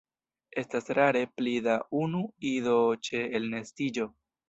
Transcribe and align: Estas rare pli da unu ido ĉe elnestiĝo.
Estas 0.61 0.89
rare 0.99 1.21
pli 1.35 1.53
da 1.69 1.77
unu 2.01 2.25
ido 2.55 2.77
ĉe 3.11 3.25
elnestiĝo. 3.41 4.15